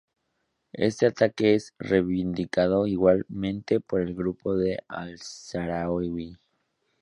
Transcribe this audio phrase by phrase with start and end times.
[0.73, 6.39] Este ataque es reivindicado igualmente por el grupo de Al-Sahraoui.